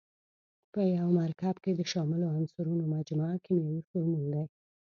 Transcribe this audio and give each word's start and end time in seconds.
په 0.73 0.79
یو 0.97 1.07
مرکب 1.19 1.55
کې 1.63 1.71
د 1.75 1.81
شاملو 1.91 2.25
عنصرونو 2.37 2.83
مجموعه 2.95 3.37
کیمیاوي 3.45 3.81
فورمول 3.89 4.23
دی. 4.33 4.43